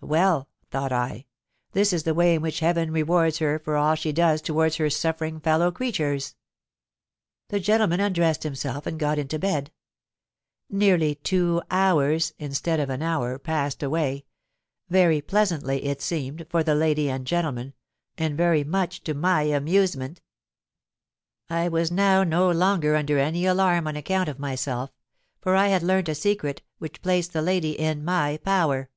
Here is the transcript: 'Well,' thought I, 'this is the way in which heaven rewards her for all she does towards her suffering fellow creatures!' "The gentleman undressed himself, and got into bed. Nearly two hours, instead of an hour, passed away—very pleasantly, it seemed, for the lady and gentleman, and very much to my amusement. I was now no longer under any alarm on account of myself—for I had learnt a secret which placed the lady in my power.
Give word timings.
'Well,' 0.00 0.48
thought 0.70 0.92
I, 0.92 1.26
'this 1.72 1.92
is 1.92 2.02
the 2.04 2.14
way 2.14 2.36
in 2.36 2.42
which 2.42 2.60
heaven 2.60 2.92
rewards 2.92 3.38
her 3.38 3.58
for 3.58 3.74
all 3.76 3.96
she 3.96 4.12
does 4.12 4.40
towards 4.40 4.76
her 4.76 4.88
suffering 4.88 5.40
fellow 5.40 5.72
creatures!' 5.72 6.36
"The 7.48 7.58
gentleman 7.58 7.98
undressed 7.98 8.44
himself, 8.44 8.86
and 8.86 9.00
got 9.00 9.18
into 9.18 9.36
bed. 9.36 9.72
Nearly 10.70 11.16
two 11.16 11.60
hours, 11.72 12.34
instead 12.38 12.78
of 12.78 12.88
an 12.88 13.02
hour, 13.02 13.36
passed 13.36 13.82
away—very 13.82 15.22
pleasantly, 15.22 15.82
it 15.84 16.00
seemed, 16.00 16.46
for 16.48 16.62
the 16.62 16.76
lady 16.76 17.10
and 17.10 17.26
gentleman, 17.26 17.74
and 18.16 18.36
very 18.36 18.62
much 18.62 19.02
to 19.02 19.12
my 19.12 19.42
amusement. 19.42 20.20
I 21.48 21.66
was 21.68 21.90
now 21.90 22.22
no 22.22 22.48
longer 22.52 22.94
under 22.94 23.18
any 23.18 23.44
alarm 23.44 23.88
on 23.88 23.96
account 23.96 24.28
of 24.28 24.38
myself—for 24.38 25.56
I 25.56 25.66
had 25.66 25.82
learnt 25.82 26.08
a 26.08 26.14
secret 26.14 26.62
which 26.78 27.02
placed 27.02 27.32
the 27.32 27.42
lady 27.42 27.72
in 27.72 28.04
my 28.04 28.36
power. 28.36 28.88